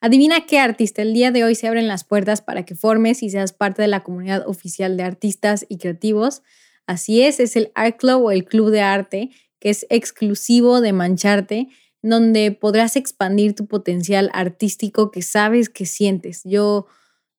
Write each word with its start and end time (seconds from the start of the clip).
Adivina 0.00 0.46
qué 0.46 0.60
artista. 0.60 1.02
El 1.02 1.12
día 1.12 1.32
de 1.32 1.42
hoy 1.42 1.56
se 1.56 1.66
abren 1.66 1.88
las 1.88 2.04
puertas 2.04 2.40
para 2.40 2.64
que 2.64 2.76
formes 2.76 3.20
y 3.24 3.30
seas 3.30 3.52
parte 3.52 3.82
de 3.82 3.88
la 3.88 4.04
comunidad 4.04 4.46
oficial 4.46 4.96
de 4.96 5.02
artistas 5.02 5.66
y 5.68 5.78
creativos. 5.78 6.42
Así 6.86 7.22
es, 7.22 7.40
es 7.40 7.56
el 7.56 7.72
Art 7.74 7.98
Club 7.98 8.22
o 8.22 8.30
el 8.30 8.44
Club 8.44 8.70
de 8.70 8.80
Arte, 8.80 9.30
que 9.58 9.70
es 9.70 9.86
exclusivo 9.90 10.80
de 10.80 10.92
Mancharte, 10.92 11.68
donde 12.00 12.52
podrás 12.52 12.94
expandir 12.94 13.56
tu 13.56 13.66
potencial 13.66 14.30
artístico 14.34 15.10
que 15.10 15.22
sabes 15.22 15.68
que 15.68 15.84
sientes. 15.84 16.42
Yo, 16.44 16.86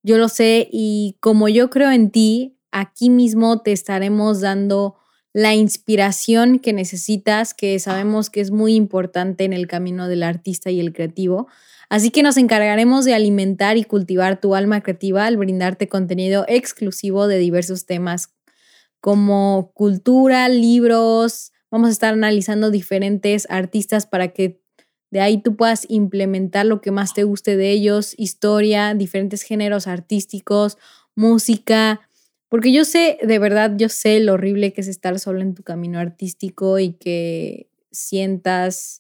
yo 0.04 0.18
lo 0.18 0.28
sé 0.28 0.68
y 0.70 1.16
como 1.22 1.48
yo 1.48 1.70
creo 1.70 1.92
en 1.92 2.12
ti, 2.12 2.58
aquí 2.72 3.10
mismo 3.10 3.62
te 3.62 3.72
estaremos 3.72 4.42
dando 4.42 4.98
la 5.32 5.54
inspiración 5.56 6.60
que 6.60 6.74
necesitas, 6.74 7.54
que 7.54 7.80
sabemos 7.80 8.30
que 8.30 8.42
es 8.42 8.52
muy 8.52 8.76
importante 8.76 9.46
en 9.46 9.54
el 9.54 9.68
camino 9.68 10.10
del 10.10 10.24
artista 10.24 10.72
y 10.72 10.82
el 10.82 10.92
creativo. 10.92 11.48
Así 11.90 12.12
que 12.12 12.22
nos 12.22 12.38
encargaremos 12.38 13.04
de 13.04 13.16
alimentar 13.16 13.78
y 13.78 13.84
cultivar 13.84 14.40
tu 14.40 14.54
alma 14.54 14.82
creativa 14.82 15.26
al 15.26 15.38
brindarte 15.38 15.88
contenido 15.90 16.46
exclusivo 16.48 17.28
de 17.28 17.40
diversos 17.40 17.88
temas 17.88 18.30
como 19.02 19.72
cultura, 19.74 20.48
libros. 20.50 21.52
Vamos 21.72 21.90
a 21.90 21.92
estar 21.92 22.14
analizando 22.14 22.70
diferentes 22.70 23.48
artistas 23.50 24.06
para 24.06 24.30
que 24.30 24.62
de 25.12 25.22
ahí 25.22 25.42
tú 25.42 25.56
puedas 25.56 25.86
implementar 25.90 26.68
lo 26.68 26.82
que 26.82 26.92
más 26.92 27.14
te 27.16 27.24
guste 27.24 27.58
de 27.58 27.72
ellos, 27.72 28.14
historia, 28.18 28.94
diferentes 28.94 29.42
géneros 29.42 29.88
artísticos, 29.88 30.78
música. 31.16 32.02
Porque 32.50 32.72
yo 32.72 32.86
sé, 32.86 33.18
de 33.24 33.40
verdad, 33.40 33.74
yo 33.78 33.90
sé 33.90 34.20
lo 34.20 34.34
horrible 34.34 34.74
que 34.74 34.82
es 34.82 34.88
estar 34.88 35.18
solo 35.20 35.42
en 35.42 35.56
tu 35.56 35.64
camino 35.64 35.98
artístico 36.00 36.78
y 36.78 36.94
que 36.94 37.70
sientas 37.92 38.99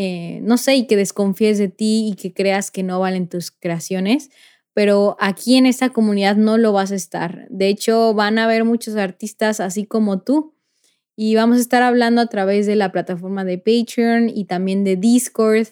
eh, 0.00 0.38
no 0.44 0.58
sé, 0.58 0.76
y 0.76 0.86
que 0.86 0.94
desconfíes 0.96 1.58
de 1.58 1.66
ti 1.66 2.06
y 2.12 2.14
que 2.14 2.32
creas 2.32 2.70
que 2.70 2.84
no 2.84 3.00
valen 3.00 3.28
tus 3.28 3.50
creaciones, 3.50 4.30
pero 4.72 5.16
aquí 5.18 5.56
en 5.56 5.66
esta 5.66 5.90
comunidad 5.90 6.36
no 6.36 6.56
lo 6.56 6.72
vas 6.72 6.92
a 6.92 6.94
estar. 6.94 7.48
De 7.50 7.66
hecho, 7.66 8.14
van 8.14 8.38
a 8.38 8.44
haber 8.44 8.62
muchos 8.62 8.94
artistas 8.94 9.58
así 9.58 9.86
como 9.86 10.22
tú 10.22 10.54
y 11.16 11.34
vamos 11.34 11.58
a 11.58 11.62
estar 11.62 11.82
hablando 11.82 12.20
a 12.20 12.28
través 12.28 12.64
de 12.66 12.76
la 12.76 12.92
plataforma 12.92 13.44
de 13.44 13.58
Patreon 13.58 14.28
y 14.28 14.44
también 14.44 14.84
de 14.84 14.94
Discord 14.94 15.66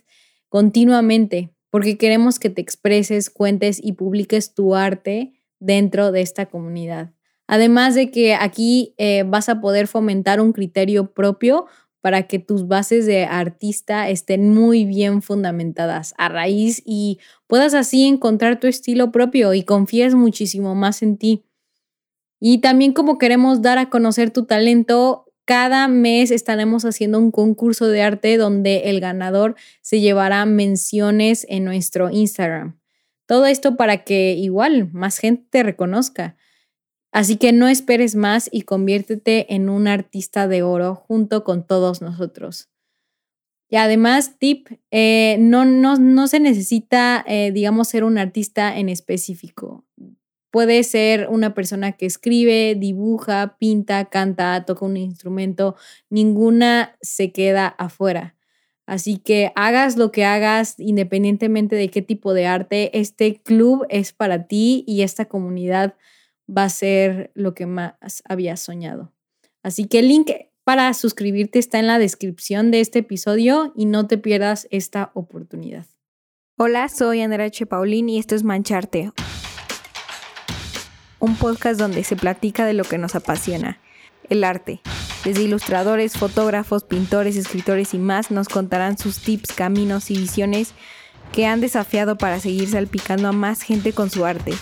continuamente, 0.48 1.54
porque 1.70 1.96
queremos 1.96 2.40
que 2.40 2.50
te 2.50 2.60
expreses, 2.60 3.30
cuentes 3.30 3.78
y 3.80 3.92
publiques 3.92 4.54
tu 4.54 4.74
arte 4.74 5.34
dentro 5.60 6.10
de 6.10 6.22
esta 6.22 6.46
comunidad. 6.46 7.12
Además 7.46 7.94
de 7.94 8.10
que 8.10 8.34
aquí 8.34 8.92
eh, 8.98 9.22
vas 9.24 9.48
a 9.48 9.60
poder 9.60 9.86
fomentar 9.86 10.40
un 10.40 10.52
criterio 10.52 11.12
propio 11.14 11.66
para 12.06 12.28
que 12.28 12.38
tus 12.38 12.68
bases 12.68 13.04
de 13.04 13.24
artista 13.24 14.08
estén 14.08 14.54
muy 14.54 14.84
bien 14.84 15.22
fundamentadas 15.22 16.14
a 16.18 16.28
raíz 16.28 16.80
y 16.86 17.18
puedas 17.48 17.74
así 17.74 18.04
encontrar 18.04 18.60
tu 18.60 18.68
estilo 18.68 19.10
propio 19.10 19.54
y 19.54 19.64
confíes 19.64 20.14
muchísimo 20.14 20.76
más 20.76 21.02
en 21.02 21.18
ti. 21.18 21.46
Y 22.38 22.58
también 22.58 22.92
como 22.92 23.18
queremos 23.18 23.60
dar 23.60 23.78
a 23.78 23.90
conocer 23.90 24.30
tu 24.30 24.44
talento, 24.44 25.24
cada 25.46 25.88
mes 25.88 26.30
estaremos 26.30 26.84
haciendo 26.84 27.18
un 27.18 27.32
concurso 27.32 27.88
de 27.88 28.02
arte 28.02 28.36
donde 28.36 28.82
el 28.84 29.00
ganador 29.00 29.56
se 29.82 29.98
llevará 29.98 30.46
menciones 30.46 31.44
en 31.48 31.64
nuestro 31.64 32.10
Instagram. 32.10 32.78
Todo 33.26 33.46
esto 33.46 33.76
para 33.76 34.04
que 34.04 34.34
igual 34.34 34.92
más 34.92 35.18
gente 35.18 35.44
te 35.50 35.64
reconozca. 35.64 36.36
Así 37.16 37.38
que 37.38 37.50
no 37.50 37.66
esperes 37.66 38.14
más 38.14 38.50
y 38.52 38.60
conviértete 38.60 39.54
en 39.54 39.70
un 39.70 39.88
artista 39.88 40.48
de 40.48 40.62
oro 40.62 40.96
junto 40.96 41.44
con 41.44 41.66
todos 41.66 42.02
nosotros. 42.02 42.68
Y 43.70 43.76
además, 43.76 44.36
tip, 44.38 44.68
eh, 44.90 45.38
no, 45.40 45.64
no, 45.64 46.26
se 46.28 46.40
necesita, 46.40 47.24
eh, 47.26 47.52
digamos, 47.52 47.88
ser 47.88 48.04
un 48.04 48.18
artista 48.18 48.76
en 48.76 48.90
específico. 48.90 49.86
Puede 50.50 50.82
ser 50.82 51.28
una 51.30 51.54
persona 51.54 51.92
que 51.92 52.04
escribe, 52.04 52.76
dibuja, 52.78 53.56
pinta, 53.58 54.04
canta, 54.04 54.66
toca 54.66 54.84
un 54.84 54.98
instrumento. 54.98 55.74
Ninguna 56.10 56.98
se 57.00 57.32
queda 57.32 57.66
afuera. 57.66 58.36
Así 58.84 59.16
que 59.16 59.52
hagas 59.56 59.96
lo 59.96 60.12
que 60.12 60.26
hagas, 60.26 60.78
independientemente 60.78 61.76
de 61.76 61.88
qué 61.88 62.02
tipo 62.02 62.34
de 62.34 62.44
arte, 62.44 62.90
este 62.98 63.40
club 63.40 63.86
es 63.88 64.12
para 64.12 64.46
ti 64.46 64.84
y 64.86 65.00
esta 65.00 65.24
comunidad 65.24 65.94
va 66.48 66.64
a 66.64 66.68
ser 66.68 67.30
lo 67.34 67.54
que 67.54 67.66
más 67.66 68.22
había 68.28 68.56
soñado. 68.56 69.12
Así 69.62 69.86
que 69.86 69.98
el 69.98 70.08
link 70.08 70.30
para 70.64 70.92
suscribirte 70.94 71.58
está 71.58 71.78
en 71.78 71.86
la 71.86 71.98
descripción 71.98 72.70
de 72.70 72.80
este 72.80 73.00
episodio 73.00 73.72
y 73.76 73.86
no 73.86 74.06
te 74.06 74.18
pierdas 74.18 74.66
esta 74.70 75.10
oportunidad. 75.14 75.86
Hola, 76.56 76.88
soy 76.88 77.20
Andrea 77.20 77.46
H. 77.46 77.66
Paulín 77.66 78.08
y 78.08 78.18
esto 78.18 78.34
es 78.34 78.42
Mancharte, 78.42 79.12
un 81.18 81.36
podcast 81.36 81.78
donde 81.78 82.02
se 82.02 82.16
platica 82.16 82.64
de 82.64 82.72
lo 82.72 82.84
que 82.84 82.98
nos 82.98 83.14
apasiona, 83.14 83.78
el 84.28 84.42
arte. 84.42 84.80
Desde 85.24 85.42
ilustradores, 85.42 86.16
fotógrafos, 86.16 86.84
pintores, 86.84 87.36
escritores 87.36 87.94
y 87.94 87.98
más 87.98 88.30
nos 88.30 88.48
contarán 88.48 88.96
sus 88.96 89.18
tips, 89.20 89.52
caminos 89.52 90.10
y 90.10 90.16
visiones 90.16 90.72
que 91.32 91.46
han 91.46 91.60
desafiado 91.60 92.16
para 92.16 92.40
seguir 92.40 92.68
salpicando 92.70 93.28
a 93.28 93.32
más 93.32 93.62
gente 93.62 93.92
con 93.92 94.08
su 94.08 94.24
arte 94.24 94.52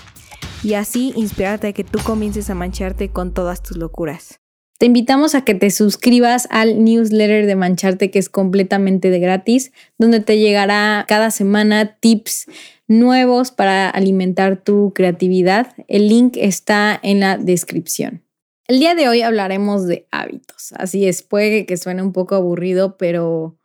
y 0.65 0.75
así 0.75 1.13
inspirarte 1.15 1.69
a 1.69 1.73
que 1.73 1.85
tú 1.85 1.99
comiences 2.03 2.49
a 2.51 2.55
mancharte 2.55 3.11
con 3.11 3.35
todas 3.35 3.63
tus 3.63 3.77
locuras. 3.77 4.41
Te 4.79 4.87
invitamos 4.87 5.35
a 5.35 5.45
que 5.45 5.55
te 5.55 5.71
suscribas 5.71 6.49
al 6.51 6.83
newsletter 6.83 7.47
de 7.47 7.55
Mancharte 7.55 8.11
que 8.11 8.19
es 8.19 8.29
completamente 8.29 9.11
de 9.11 9.21
gratis, 9.21 9.73
donde 9.99 10.21
te 10.21 10.39
llegará 10.39 11.05
cada 11.07 11.31
semana 11.31 11.97
tips 12.01 12.47
nuevos 12.89 13.53
para 13.53 13.89
alimentar 13.89 14.57
tu 14.57 14.93
creatividad. 14.93 15.75
El 15.87 16.09
link 16.09 16.37
está 16.37 16.99
en 17.03 17.21
la 17.21 17.39
descripción. 17.39 18.25
El 18.67 18.81
día 18.81 18.95
de 18.95 19.09
hoy 19.09 19.23
hablaremos 19.23 19.87
de 19.87 20.09
hábitos. 20.11 20.73
Así 20.73 21.07
es, 21.07 21.23
puede 21.23 21.67
que 21.67 21.77
suene 21.77 22.03
un 22.03 22.13
poco 22.13 22.35
aburrido, 22.35 22.97
pero 22.97 23.59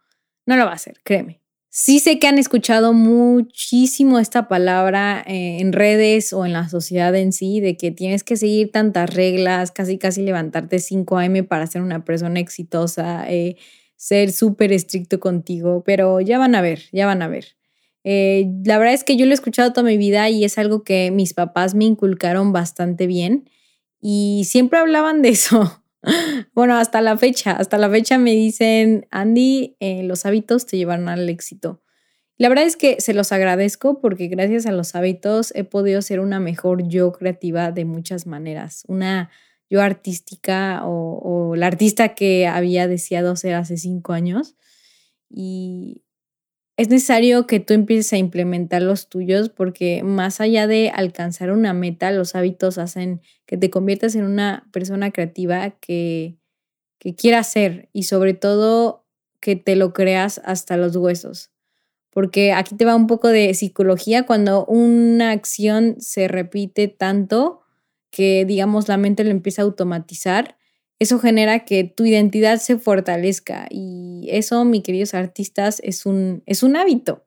no 0.46 0.58
lo 0.58 0.66
va 0.66 0.74
a 0.74 0.78
ser, 0.78 1.00
créeme. 1.04 1.39
Sí 1.72 2.00
sé 2.00 2.18
que 2.18 2.28
han 2.28 2.40
escuchado 2.40 2.94
muchísimo 2.94 4.18
esta 4.18 4.48
palabra 4.48 5.24
eh, 5.28 5.60
en 5.60 5.72
redes 5.72 6.34
o 6.34 6.46
en 6.48 6.54
la 6.54 6.68
sociedad 6.68 7.16
en 7.16 7.32
sí, 7.32 7.60
de 7.60 7.78
que 7.78 7.92
tienes 7.92 8.24
que 8.24 8.38
seguir 8.38 8.72
tantas 8.72 9.14
reglas, 9.14 9.72
casi 9.72 10.00
casi 10.00 10.24
levantarte 10.24 10.80
5 10.80 11.20
a.m. 11.20 11.44
para 11.44 11.68
ser 11.68 11.84
una 11.84 12.04
persona 12.04 12.40
exitosa, 12.40 13.30
eh, 13.30 13.56
ser 13.98 14.32
súper 14.32 14.74
estricto 14.74 15.20
contigo, 15.20 15.84
pero 15.86 16.20
ya 16.22 16.40
van 16.40 16.56
a 16.56 16.62
ver, 16.62 16.82
ya 16.92 17.06
van 17.06 17.22
a 17.22 17.28
ver. 17.28 17.56
Eh, 18.04 18.48
la 18.66 18.80
verdad 18.80 18.96
es 18.96 19.04
que 19.04 19.16
yo 19.16 19.26
lo 19.28 19.32
he 19.32 19.36
escuchado 19.36 19.72
toda 19.72 19.86
mi 19.86 19.98
vida 19.98 20.28
y 20.30 20.46
es 20.46 20.58
algo 20.58 20.84
que 20.84 21.12
mis 21.12 21.36
papás 21.36 21.76
me 21.76 21.86
inculcaron 21.86 22.52
bastante 22.52 23.06
bien 23.06 23.48
y 24.02 24.44
siempre 24.46 24.80
hablaban 24.80 25.22
de 25.22 25.30
eso. 25.30 25.84
Bueno, 26.54 26.76
hasta 26.76 27.02
la 27.02 27.18
fecha, 27.18 27.52
hasta 27.52 27.78
la 27.78 27.90
fecha 27.90 28.18
me 28.18 28.32
dicen, 28.32 29.08
Andy, 29.12 29.76
eh, 29.80 30.04
los 30.04 30.26
hábitos 30.26 30.66
te 30.66 30.78
llevaron 30.78 31.10
al 31.10 31.28
éxito. 31.30 31.82
La 32.38 32.48
verdad 32.48 32.66
es 32.66 32.78
que 32.78 33.02
se 33.02 33.14
los 33.14 33.32
agradezco 33.32 34.00
porque 34.00 34.28
gracias 34.28 34.66
a 34.66 34.72
los 34.72 34.96
hábitos 34.96 35.54
he 35.56 35.66
podido 35.66 36.02
ser 36.02 36.22
una 36.22 36.40
mejor 36.40 36.88
yo 36.88 37.12
creativa 37.12 37.72
de 37.72 37.84
muchas 37.84 38.28
maneras, 38.28 38.84
una 38.88 39.30
yo 39.70 39.82
artística 39.82 40.82
o, 40.86 41.20
o 41.52 41.56
la 41.56 41.68
artista 41.68 42.16
que 42.16 42.48
había 42.48 42.88
deseado 42.88 43.36
ser 43.36 43.56
hace 43.56 43.78
cinco 43.78 44.14
años. 44.14 44.56
Y 45.30 46.04
es 46.80 46.88
necesario 46.88 47.46
que 47.46 47.60
tú 47.60 47.74
empieces 47.74 48.14
a 48.14 48.18
implementar 48.18 48.82
los 48.82 49.10
tuyos 49.10 49.50
porque 49.50 50.02
más 50.02 50.40
allá 50.40 50.66
de 50.66 50.90
alcanzar 50.96 51.52
una 51.52 51.74
meta, 51.74 52.10
los 52.12 52.36
hábitos 52.36 52.78
hacen 52.78 53.20
que 53.46 53.58
te 53.58 53.70
conviertas 53.70 54.16
en 54.16 54.24
una 54.24 54.66
persona 54.72 55.12
creativa 55.12 55.72
que, 55.72 56.38
que 56.98 57.16
quiera 57.16 57.44
ser 57.44 57.90
y 57.92 58.04
sobre 58.04 58.34
todo 58.34 59.06
que 59.42 59.58
te 59.58 59.76
lo 59.76 59.92
creas 59.92 60.40
hasta 60.46 60.78
los 60.78 60.96
huesos. 60.96 61.52
Porque 62.12 62.54
aquí 62.54 62.76
te 62.76 62.86
va 62.86 62.96
un 62.96 63.08
poco 63.08 63.28
de 63.28 63.54
psicología 63.56 64.26
cuando 64.26 64.66
una 64.66 65.32
acción 65.32 65.98
se 66.00 66.30
repite 66.30 66.88
tanto 66.88 67.60
que 68.10 68.46
digamos 68.46 68.88
la 68.88 68.96
mente 68.96 69.26
lo 69.26 69.32
empieza 69.32 69.64
a 69.64 69.66
automatizar 69.66 70.58
eso 71.00 71.18
genera 71.18 71.64
que 71.66 71.86
tu 71.86 72.06
identidad 72.06 72.58
se 72.58 72.78
fortalezca 72.78 73.68
y 73.70 74.28
eso, 74.30 74.66
mis 74.66 74.84
queridos 74.84 75.14
artistas, 75.14 75.82
es 75.84 76.06
un, 76.06 76.44
es 76.46 76.62
un 76.62 76.76
hábito. 76.76 77.26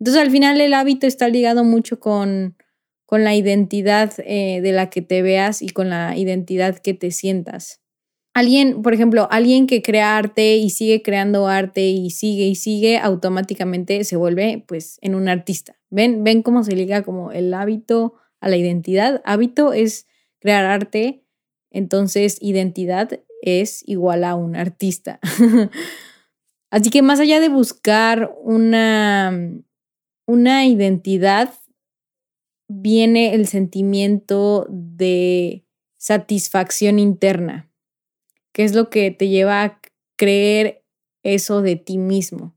Entonces 0.00 0.20
al 0.20 0.32
final 0.32 0.60
el 0.60 0.74
hábito 0.74 1.06
está 1.06 1.28
ligado 1.28 1.62
mucho 1.62 2.00
con, 2.00 2.56
con 3.06 3.22
la 3.22 3.36
identidad 3.36 4.12
eh, 4.18 4.60
de 4.60 4.72
la 4.72 4.90
que 4.90 5.02
te 5.02 5.22
veas 5.22 5.62
y 5.62 5.68
con 5.68 5.90
la 5.90 6.16
identidad 6.16 6.78
que 6.78 6.94
te 6.94 7.12
sientas. 7.12 7.80
Alguien, 8.34 8.82
por 8.82 8.94
ejemplo, 8.94 9.28
alguien 9.30 9.66
que 9.66 9.82
crea 9.82 10.16
arte 10.16 10.56
y 10.56 10.70
sigue 10.70 11.02
creando 11.02 11.46
arte 11.46 11.82
y 11.82 12.10
sigue 12.10 12.46
y 12.46 12.56
sigue, 12.56 12.98
automáticamente 12.98 14.02
se 14.02 14.16
vuelve 14.16 14.64
pues 14.66 14.98
en 15.02 15.14
un 15.14 15.28
artista. 15.28 15.78
¿Ven? 15.90 16.24
¿Ven 16.24 16.42
cómo 16.42 16.64
se 16.64 16.74
liga 16.74 17.02
como 17.02 17.30
el 17.30 17.54
hábito 17.54 18.14
a 18.40 18.48
la 18.48 18.56
identidad? 18.56 19.20
Hábito 19.24 19.74
es 19.74 20.06
crear 20.40 20.64
arte 20.64 21.21
entonces, 21.72 22.38
identidad 22.40 23.20
es 23.42 23.82
igual 23.86 24.24
a 24.24 24.34
un 24.34 24.56
artista. 24.56 25.18
Así 26.70 26.90
que 26.90 27.02
más 27.02 27.20
allá 27.20 27.40
de 27.40 27.48
buscar 27.48 28.34
una, 28.42 29.36
una 30.26 30.66
identidad 30.66 31.52
viene 32.68 33.34
el 33.34 33.46
sentimiento 33.46 34.66
de 34.70 35.66
satisfacción 35.98 36.98
interna, 36.98 37.70
que 38.52 38.64
es 38.64 38.74
lo 38.74 38.88
que 38.88 39.10
te 39.10 39.28
lleva 39.28 39.62
a 39.62 39.80
creer 40.16 40.84
eso 41.22 41.60
de 41.60 41.76
ti 41.76 41.98
mismo. 41.98 42.56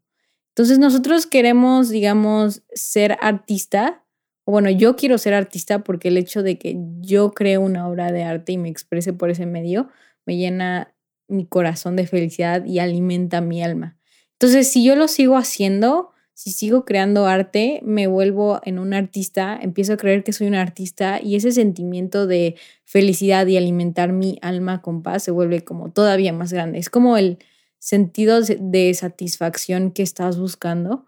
Entonces 0.50 0.80
nosotros 0.80 1.26
queremos, 1.26 1.90
digamos, 1.90 2.64
ser 2.74 3.18
artista, 3.20 4.05
o 4.45 4.51
bueno, 4.51 4.69
yo 4.69 4.95
quiero 4.95 5.18
ser 5.18 5.33
artista 5.33 5.83
porque 5.83 6.07
el 6.07 6.18
hecho 6.18 6.44
de 6.44 6.57
que 6.57 6.77
yo 7.01 7.31
creo 7.31 7.62
una 7.62 7.88
obra 7.88 8.12
de 8.12 8.24
arte 8.24 8.53
y 8.53 8.57
me 8.57 8.69
exprese 8.69 9.12
por 9.12 9.30
ese 9.30 9.45
medio 9.45 9.89
me 10.25 10.38
llena 10.38 10.94
mi 11.27 11.45
corazón 11.45 11.95
de 11.95 12.07
felicidad 12.07 12.63
y 12.65 12.80
alimenta 12.80 13.42
mi 13.42 13.63
alma. 13.63 13.97
Entonces, 14.33 14.71
si 14.71 14.83
yo 14.83 14.95
lo 14.95 15.07
sigo 15.07 15.38
haciendo, 15.38 16.12
si 16.33 16.51
sigo 16.51 16.86
creando 16.86 17.25
arte, 17.25 17.80
me 17.83 18.07
vuelvo 18.07 18.59
en 18.63 18.77
un 18.77 18.94
artista, 18.94 19.57
empiezo 19.59 19.94
a 19.94 19.97
creer 19.97 20.24
que 20.24 20.33
soy 20.33 20.47
un 20.47 20.56
artista 20.56 21.19
y 21.21 21.36
ese 21.36 21.51
sentimiento 21.51 22.27
de 22.27 22.56
felicidad 22.83 23.47
y 23.47 23.57
alimentar 23.57 24.12
mi 24.12 24.38
alma 24.42 24.81
con 24.81 25.01
paz 25.01 25.24
se 25.24 25.31
vuelve 25.31 25.63
como 25.63 25.92
todavía 25.92 26.33
más 26.33 26.51
grande. 26.53 26.77
Es 26.77 26.89
como 26.89 27.18
el 27.18 27.39
sentido 27.80 28.42
de 28.42 28.94
satisfacción 28.94 29.92
que 29.92 30.03
estás 30.03 30.38
buscando. 30.38 31.06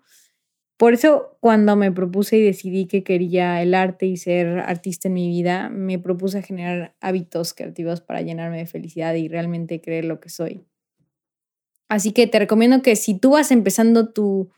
Por 0.77 0.93
eso 0.93 1.37
cuando 1.39 1.75
me 1.75 1.91
propuse 1.91 2.37
y 2.37 2.43
decidí 2.43 2.85
que 2.85 3.03
quería 3.03 3.61
el 3.61 3.73
arte 3.73 4.05
y 4.05 4.17
ser 4.17 4.59
artista 4.59 5.07
en 5.07 5.15
mi 5.15 5.27
vida, 5.27 5.69
me 5.69 5.97
propuse 5.97 6.43
generar 6.43 6.95
hábitos 7.01 7.53
creativos 7.53 8.01
para 8.01 8.21
llenarme 8.21 8.59
de 8.59 8.67
felicidad 8.67 9.15
y 9.15 9.27
realmente 9.27 9.81
creer 9.81 10.05
lo 10.05 10.19
que 10.19 10.29
soy. 10.29 10.65
Así 11.89 12.11
que 12.11 12.27
te 12.27 12.37
recomiendo 12.37 12.81
que 12.81 12.95
si 12.95 13.17
tú 13.17 13.31
vas 13.31 13.51
empezando 13.51 14.09
tu 14.09 14.51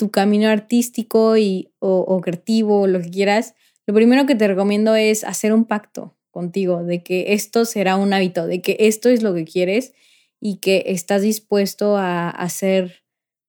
tu 0.00 0.10
camino 0.10 0.48
artístico 0.48 1.36
y, 1.36 1.74
o, 1.78 2.22
creativo 2.22 2.80
o 2.80 2.86
lo 2.86 3.02
que 3.02 3.10
quieras, 3.10 3.54
lo 3.86 3.92
primero 3.92 4.24
que 4.24 4.34
te 4.34 4.48
recomiendo 4.48 4.94
es 4.94 5.24
hacer 5.24 5.52
un 5.52 5.66
pacto 5.66 6.16
contigo 6.30 6.82
de 6.84 7.02
que 7.02 7.34
esto 7.34 7.66
será 7.66 7.96
un 7.96 8.14
hábito, 8.14 8.46
de 8.46 8.62
que 8.62 8.78
esto 8.80 9.10
es 9.10 9.22
lo 9.22 9.34
que 9.34 9.44
quieres 9.44 9.92
y 10.40 10.56
que 10.56 10.84
estás 10.86 11.20
dispuesto 11.20 11.98
a 11.98 12.30
hacer 12.30 12.99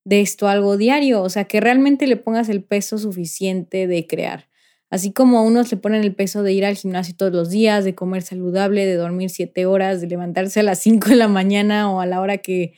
de 0.04 0.20
esto 0.20 0.48
algo 0.48 0.76
diario, 0.76 1.22
o 1.22 1.28
sea, 1.28 1.44
que 1.44 1.60
realmente 1.60 2.06
le 2.06 2.16
pongas 2.16 2.48
el 2.48 2.62
peso 2.62 2.98
suficiente 2.98 3.86
de 3.86 4.06
crear. 4.06 4.48
Así 4.90 5.12
como 5.12 5.44
unos 5.44 5.70
le 5.70 5.78
ponen 5.78 6.02
el 6.04 6.14
peso 6.14 6.42
de 6.42 6.52
ir 6.52 6.66
al 6.66 6.76
gimnasio 6.76 7.14
todos 7.16 7.32
los 7.32 7.50
días, 7.50 7.84
de 7.84 7.94
comer 7.94 8.22
saludable, 8.22 8.84
de 8.84 8.94
dormir 8.94 9.30
siete 9.30 9.64
horas, 9.64 10.00
de 10.00 10.06
levantarse 10.06 10.60
a 10.60 10.64
las 10.64 10.80
cinco 10.80 11.08
de 11.10 11.16
la 11.16 11.28
mañana 11.28 11.90
o 11.90 12.00
a 12.00 12.06
la 12.06 12.20
hora 12.20 12.38
que, 12.38 12.74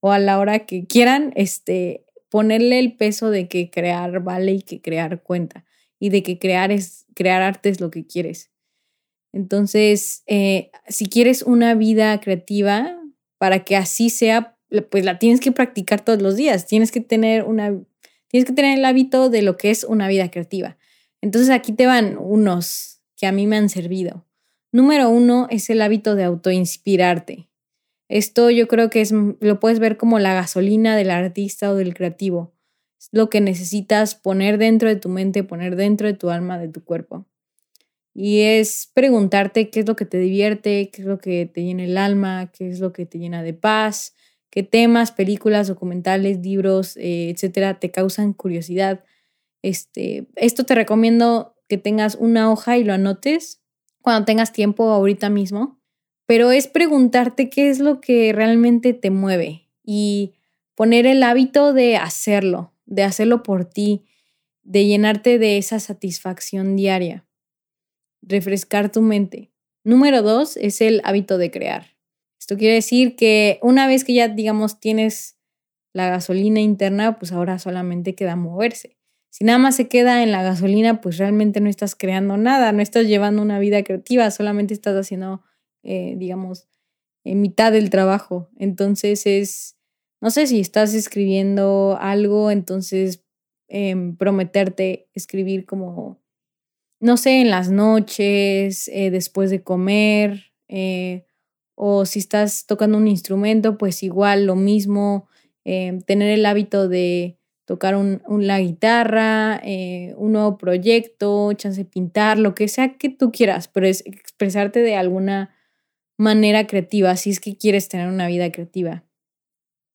o 0.00 0.12
a 0.12 0.18
la 0.18 0.38
hora 0.38 0.60
que 0.60 0.86
quieran, 0.86 1.32
este, 1.36 2.06
ponerle 2.30 2.78
el 2.78 2.96
peso 2.96 3.30
de 3.30 3.48
que 3.48 3.70
crear 3.70 4.22
vale 4.22 4.52
y 4.52 4.62
que 4.62 4.80
crear 4.80 5.22
cuenta 5.22 5.64
y 6.00 6.10
de 6.10 6.22
que 6.22 6.38
crear 6.38 6.70
es 6.70 7.06
crear 7.14 7.42
arte 7.42 7.68
es 7.68 7.80
lo 7.80 7.90
que 7.90 8.06
quieres. 8.06 8.50
Entonces, 9.32 10.22
eh, 10.26 10.70
si 10.88 11.06
quieres 11.06 11.42
una 11.42 11.74
vida 11.74 12.18
creativa, 12.20 12.98
para 13.38 13.64
que 13.64 13.76
así 13.76 14.10
sea, 14.10 14.57
pues 14.90 15.04
la 15.04 15.18
tienes 15.18 15.40
que 15.40 15.52
practicar 15.52 16.04
todos 16.04 16.22
los 16.22 16.36
días. 16.36 16.66
Tienes 16.66 16.92
que 16.92 17.00
tener 17.00 17.44
una, 17.44 17.76
tienes 18.28 18.46
que 18.46 18.54
tener 18.54 18.78
el 18.78 18.84
hábito 18.84 19.30
de 19.30 19.42
lo 19.42 19.56
que 19.56 19.70
es 19.70 19.84
una 19.84 20.08
vida 20.08 20.30
creativa. 20.30 20.76
Entonces 21.20 21.50
aquí 21.50 21.72
te 21.72 21.86
van 21.86 22.16
unos 22.18 23.00
que 23.16 23.26
a 23.26 23.32
mí 23.32 23.46
me 23.46 23.56
han 23.56 23.68
servido. 23.68 24.24
Número 24.70 25.08
uno 25.08 25.46
es 25.50 25.70
el 25.70 25.80
hábito 25.80 26.14
de 26.14 26.24
autoinspirarte. 26.24 27.48
Esto 28.08 28.50
yo 28.50 28.68
creo 28.68 28.90
que 28.90 29.00
es, 29.00 29.12
lo 29.12 29.60
puedes 29.60 29.80
ver 29.80 29.96
como 29.96 30.18
la 30.18 30.34
gasolina 30.34 30.96
del 30.96 31.10
artista 31.10 31.70
o 31.70 31.74
del 31.74 31.94
creativo. 31.94 32.54
Es 32.98 33.08
lo 33.12 33.28
que 33.30 33.40
necesitas 33.40 34.14
poner 34.14 34.58
dentro 34.58 34.88
de 34.88 34.96
tu 34.96 35.08
mente, 35.08 35.44
poner 35.44 35.76
dentro 35.76 36.06
de 36.06 36.14
tu 36.14 36.30
alma, 36.30 36.58
de 36.58 36.68
tu 36.68 36.84
cuerpo. 36.84 37.26
Y 38.14 38.40
es 38.40 38.90
preguntarte 38.94 39.70
qué 39.70 39.80
es 39.80 39.86
lo 39.86 39.94
que 39.94 40.04
te 40.04 40.18
divierte, 40.18 40.90
qué 40.90 41.02
es 41.02 41.06
lo 41.06 41.18
que 41.18 41.46
te 41.46 41.62
llena 41.62 41.84
el 41.84 41.96
alma, 41.96 42.50
qué 42.52 42.68
es 42.68 42.80
lo 42.80 42.92
que 42.92 43.06
te 43.06 43.18
llena 43.18 43.42
de 43.42 43.54
paz, 43.54 44.14
qué 44.50 44.62
temas, 44.62 45.12
películas, 45.12 45.68
documentales, 45.68 46.38
libros, 46.38 46.96
eh, 46.96 47.30
etcétera, 47.30 47.78
te 47.80 47.90
causan 47.90 48.32
curiosidad. 48.32 49.04
Este, 49.62 50.26
esto 50.36 50.64
te 50.64 50.74
recomiendo 50.74 51.54
que 51.68 51.78
tengas 51.78 52.14
una 52.14 52.50
hoja 52.50 52.78
y 52.78 52.84
lo 52.84 52.92
anotes 52.92 53.60
cuando 54.00 54.24
tengas 54.24 54.52
tiempo 54.52 54.90
ahorita 54.90 55.30
mismo 55.30 55.78
pero 56.28 56.52
es 56.52 56.68
preguntarte 56.68 57.48
qué 57.48 57.70
es 57.70 57.78
lo 57.78 58.02
que 58.02 58.34
realmente 58.34 58.92
te 58.92 59.10
mueve 59.10 59.66
y 59.82 60.34
poner 60.74 61.06
el 61.06 61.22
hábito 61.22 61.72
de 61.72 61.96
hacerlo, 61.96 62.74
de 62.84 63.02
hacerlo 63.02 63.42
por 63.42 63.64
ti, 63.64 64.04
de 64.62 64.84
llenarte 64.84 65.38
de 65.38 65.56
esa 65.56 65.80
satisfacción 65.80 66.76
diaria, 66.76 67.26
refrescar 68.20 68.92
tu 68.92 69.00
mente. 69.00 69.52
Número 69.84 70.20
dos 70.20 70.58
es 70.58 70.82
el 70.82 71.00
hábito 71.02 71.38
de 71.38 71.50
crear. 71.50 71.97
Esto 72.48 72.56
quiere 72.56 72.76
decir 72.76 73.14
que 73.14 73.58
una 73.60 73.86
vez 73.86 74.04
que 74.04 74.14
ya, 74.14 74.28
digamos, 74.28 74.80
tienes 74.80 75.36
la 75.92 76.08
gasolina 76.08 76.60
interna, 76.60 77.18
pues 77.18 77.30
ahora 77.30 77.58
solamente 77.58 78.14
queda 78.14 78.36
moverse. 78.36 78.96
Si 79.28 79.44
nada 79.44 79.58
más 79.58 79.76
se 79.76 79.86
queda 79.86 80.22
en 80.22 80.32
la 80.32 80.42
gasolina, 80.42 81.02
pues 81.02 81.18
realmente 81.18 81.60
no 81.60 81.68
estás 81.68 81.94
creando 81.94 82.38
nada, 82.38 82.72
no 82.72 82.80
estás 82.80 83.06
llevando 83.06 83.42
una 83.42 83.58
vida 83.58 83.82
creativa, 83.82 84.30
solamente 84.30 84.72
estás 84.72 84.96
haciendo 84.96 85.42
eh, 85.82 86.14
digamos, 86.16 86.68
en 87.22 87.42
mitad 87.42 87.70
del 87.70 87.90
trabajo. 87.90 88.48
Entonces 88.58 89.26
es, 89.26 89.76
no 90.22 90.30
sé 90.30 90.46
si 90.46 90.58
estás 90.58 90.94
escribiendo 90.94 91.98
algo, 92.00 92.50
entonces 92.50 93.26
em, 93.68 94.16
prometerte 94.16 95.10
escribir 95.12 95.66
como, 95.66 96.22
no 96.98 97.18
sé, 97.18 97.42
en 97.42 97.50
las 97.50 97.70
noches, 97.70 98.88
eh, 98.88 99.10
después 99.10 99.50
de 99.50 99.62
comer, 99.62 100.54
eh, 100.68 101.27
o 101.80 102.04
si 102.06 102.18
estás 102.18 102.66
tocando 102.66 102.98
un 102.98 103.06
instrumento, 103.06 103.78
pues 103.78 104.02
igual 104.02 104.46
lo 104.46 104.56
mismo, 104.56 105.28
em, 105.64 106.00
tener 106.00 106.30
el 106.30 106.44
hábito 106.44 106.88
de 106.88 107.38
tocar 107.66 107.94
un, 107.94 108.20
la 108.46 108.58
guitarra, 108.60 109.62
un 110.16 110.32
nuevo 110.32 110.56
proyecto, 110.56 111.52
chance 111.52 111.84
de 111.84 111.84
pintar, 111.84 112.38
lo 112.38 112.54
que 112.54 112.66
sea 112.66 112.96
que 112.96 113.10
tú 113.10 113.30
quieras, 113.30 113.68
pero 113.68 113.86
es 113.86 114.02
expresarte 114.06 114.80
de 114.80 114.96
alguna 114.96 115.54
manera 116.18 116.66
creativa, 116.66 117.16
si 117.16 117.30
es 117.30 117.40
que 117.40 117.56
quieres 117.56 117.88
tener 117.88 118.08
una 118.08 118.26
vida 118.26 118.50
creativa. 118.50 119.04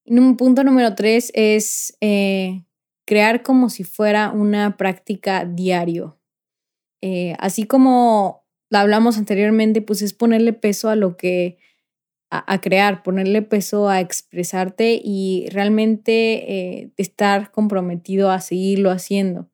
un 0.06 0.36
punto 0.36 0.64
número 0.64 0.94
tres 0.94 1.30
es 1.34 1.96
eh, 2.00 2.64
crear 3.04 3.42
como 3.42 3.68
si 3.68 3.84
fuera 3.84 4.30
una 4.32 4.76
práctica 4.76 5.44
diario. 5.44 6.18
Eh, 7.02 7.34
así 7.38 7.64
como 7.64 8.46
lo 8.70 8.78
hablamos 8.78 9.18
anteriormente, 9.18 9.82
pues 9.82 10.00
es 10.00 10.14
ponerle 10.14 10.54
peso 10.54 10.88
a 10.88 10.96
lo 10.96 11.16
que, 11.16 11.58
a, 12.46 12.60
crear, 12.60 13.02
ponerle 13.02 13.42
peso 13.42 13.88
a 13.88 14.00
expresarte 14.00 15.00
y 15.02 15.46
realmente 15.50 16.52
eh, 16.52 16.90
estar 16.96 17.50
comprometido 17.50 18.30
a 18.30 18.40
seguirlo 18.40 18.90
haciendo. 18.90 19.50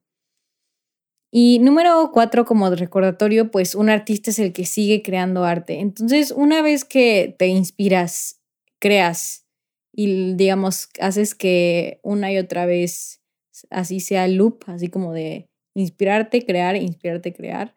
Y 1.32 1.60
número 1.60 2.10
cuatro, 2.12 2.44
como 2.44 2.70
recordatorio, 2.70 3.50
pues 3.50 3.74
un 3.74 3.88
artista 3.88 4.30
es 4.30 4.38
el 4.38 4.52
que 4.52 4.64
sigue 4.64 5.02
creando 5.02 5.44
arte. 5.44 5.78
Entonces, 5.78 6.32
una 6.32 6.60
vez 6.60 6.84
que 6.84 7.34
te 7.38 7.46
inspiras, 7.46 8.40
creas 8.80 9.46
y, 9.92 10.34
digamos, 10.34 10.88
haces 11.00 11.34
que 11.34 12.00
una 12.02 12.32
y 12.32 12.38
otra 12.38 12.66
vez 12.66 13.22
así 13.70 14.00
sea 14.00 14.24
el 14.24 14.36
loop, 14.36 14.64
así 14.66 14.88
como 14.88 15.12
de 15.12 15.48
inspirarte, 15.74 16.44
crear, 16.44 16.76
inspirarte, 16.76 17.32
crear, 17.32 17.76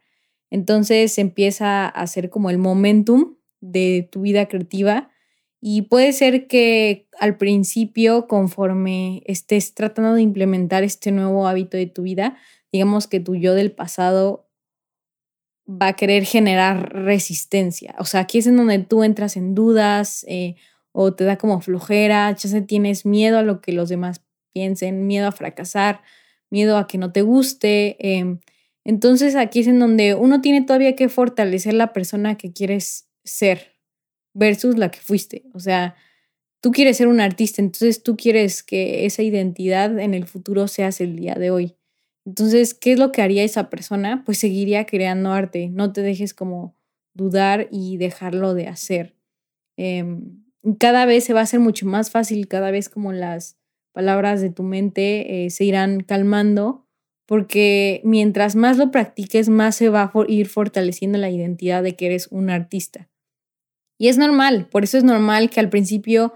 entonces 0.53 1.17
empieza 1.17 1.87
a 1.87 2.05
ser 2.05 2.29
como 2.29 2.51
el 2.51 2.59
momentum 2.59 3.37
de 3.63 4.07
tu 4.11 4.21
vida 4.21 4.47
creativa. 4.47 5.09
Y 5.61 5.83
puede 5.83 6.11
ser 6.11 6.47
que 6.47 7.07
al 7.19 7.37
principio, 7.37 8.27
conforme 8.27 9.23
estés 9.25 9.73
tratando 9.73 10.13
de 10.13 10.21
implementar 10.21 10.83
este 10.83 11.11
nuevo 11.11 11.47
hábito 11.47 11.77
de 11.77 11.85
tu 11.85 12.03
vida, 12.03 12.37
digamos 12.71 13.07
que 13.07 13.21
tu 13.21 13.35
yo 13.35 13.55
del 13.55 13.71
pasado 13.71 14.49
va 15.65 15.87
a 15.87 15.93
querer 15.93 16.25
generar 16.25 16.91
resistencia. 16.93 17.95
O 17.97 18.03
sea, 18.03 18.21
aquí 18.21 18.39
es 18.39 18.47
en 18.47 18.57
donde 18.57 18.79
tú 18.79 19.03
entras 19.03 19.37
en 19.37 19.55
dudas 19.55 20.25
eh, 20.27 20.55
o 20.91 21.13
te 21.13 21.23
da 21.23 21.37
como 21.37 21.61
flojera, 21.61 22.29
ya 22.31 22.49
se 22.49 22.61
tienes 22.61 23.05
miedo 23.05 23.37
a 23.37 23.43
lo 23.43 23.61
que 23.61 23.71
los 23.71 23.87
demás 23.87 24.21
piensen, 24.51 25.07
miedo 25.07 25.27
a 25.27 25.31
fracasar, 25.31 26.01
miedo 26.49 26.77
a 26.77 26.87
que 26.87 26.97
no 26.97 27.13
te 27.13 27.21
guste. 27.21 27.95
Em, 27.99 28.39
entonces 28.83 29.37
aquí 29.37 29.61
es 29.61 29.67
en 29.67 29.79
donde 29.79 30.13
uno 30.13 30.41
tiene 30.41 30.61
todavía 30.61 30.97
que 30.97 31.07
fortalecer 31.07 31.73
la 31.73 31.93
persona 31.93 32.35
que 32.35 32.51
quieres 32.51 33.07
ser 33.23 33.73
versus 34.33 34.77
la 34.77 34.91
que 34.91 34.99
fuiste. 34.99 35.43
O 35.53 35.59
sea, 35.59 35.95
tú 36.61 36.71
quieres 36.71 36.97
ser 36.97 37.07
un 37.07 37.19
artista, 37.19 37.61
entonces 37.61 38.03
tú 38.03 38.15
quieres 38.17 38.63
que 38.63 39.05
esa 39.05 39.23
identidad 39.23 39.99
en 39.99 40.13
el 40.13 40.25
futuro 40.25 40.67
seas 40.67 41.01
el 41.01 41.15
día 41.15 41.35
de 41.35 41.51
hoy. 41.51 41.75
Entonces, 42.25 42.73
¿qué 42.73 42.93
es 42.93 42.99
lo 42.99 43.11
que 43.11 43.21
haría 43.21 43.43
esa 43.43 43.69
persona? 43.69 44.23
Pues 44.25 44.37
seguiría 44.37 44.85
creando 44.85 45.31
arte. 45.31 45.69
No 45.69 45.91
te 45.91 46.01
dejes 46.01 46.33
como 46.33 46.75
dudar 47.13 47.67
y 47.69 47.97
dejarlo 47.97 48.53
de 48.53 48.67
hacer. 48.67 49.15
Em, 49.77 50.43
cada 50.79 51.05
vez 51.05 51.25
se 51.25 51.33
va 51.33 51.41
a 51.41 51.43
hacer 51.43 51.59
mucho 51.59 51.85
más 51.85 52.11
fácil, 52.11 52.47
cada 52.47 52.71
vez 52.71 52.89
como 52.89 53.11
las 53.11 53.57
palabras 53.91 54.41
de 54.41 54.49
tu 54.49 54.63
mente 54.63 55.45
eh, 55.45 55.49
se 55.49 55.65
irán 55.65 55.99
calmando 56.01 56.83
porque 57.25 58.01
mientras 58.03 58.55
más 58.55 58.77
lo 58.77 58.91
practiques, 58.91 59.49
más 59.49 59.75
se 59.75 59.89
va 59.89 60.03
a 60.03 60.11
ir 60.27 60.47
fortaleciendo 60.47 61.17
la 61.17 61.29
identidad 61.29 61.83
de 61.83 61.95
que 61.95 62.07
eres 62.07 62.27
un 62.27 62.49
artista. 62.49 63.09
Y 64.03 64.09
es 64.09 64.17
normal, 64.17 64.67
por 64.69 64.83
eso 64.83 64.97
es 64.97 65.05
normal 65.05 65.49
que 65.49 65.61
al 65.61 65.69
principio 65.69 66.33